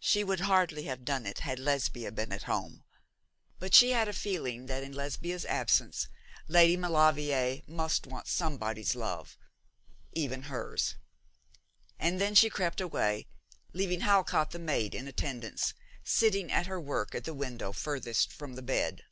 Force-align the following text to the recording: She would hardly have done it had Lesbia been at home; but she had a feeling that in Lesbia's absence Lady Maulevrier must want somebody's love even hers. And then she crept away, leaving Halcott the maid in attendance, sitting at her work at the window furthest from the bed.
She 0.00 0.24
would 0.24 0.40
hardly 0.40 0.84
have 0.84 1.04
done 1.04 1.26
it 1.26 1.40
had 1.40 1.58
Lesbia 1.58 2.10
been 2.10 2.32
at 2.32 2.44
home; 2.44 2.82
but 3.58 3.74
she 3.74 3.90
had 3.90 4.08
a 4.08 4.14
feeling 4.14 4.64
that 4.68 4.82
in 4.82 4.94
Lesbia's 4.94 5.44
absence 5.44 6.08
Lady 6.48 6.78
Maulevrier 6.78 7.60
must 7.66 8.06
want 8.06 8.26
somebody's 8.26 8.94
love 8.94 9.36
even 10.12 10.44
hers. 10.44 10.94
And 11.98 12.18
then 12.18 12.34
she 12.34 12.48
crept 12.48 12.80
away, 12.80 13.26
leaving 13.74 14.00
Halcott 14.00 14.52
the 14.52 14.58
maid 14.58 14.94
in 14.94 15.06
attendance, 15.06 15.74
sitting 16.02 16.50
at 16.50 16.66
her 16.66 16.80
work 16.80 17.14
at 17.14 17.24
the 17.24 17.34
window 17.34 17.72
furthest 17.72 18.32
from 18.32 18.54
the 18.54 18.62
bed. 18.62 19.02